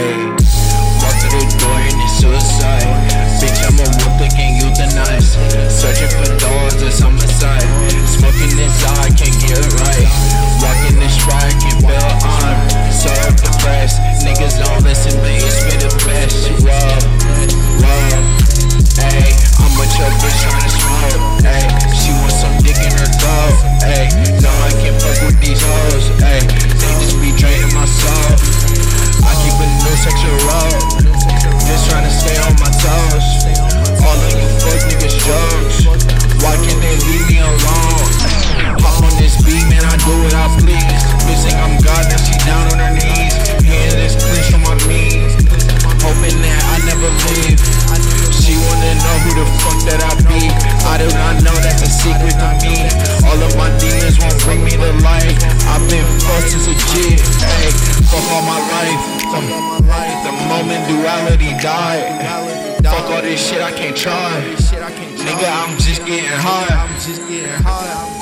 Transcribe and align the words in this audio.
away. 0.00 0.29
all 58.40 58.46
my 58.46 58.60
life. 58.72 60.24
The 60.24 60.32
moment 60.48 60.88
duality 60.88 61.52
died. 61.60 62.82
Fuck 62.84 63.10
all 63.10 63.22
this 63.22 63.48
shit, 63.48 63.60
I 63.60 63.72
can't 63.72 63.96
try. 63.96 64.40
Nigga, 65.26 65.48
I'm 65.48 65.78
just 65.78 66.04
getting 66.06 66.26
high. 66.26 68.19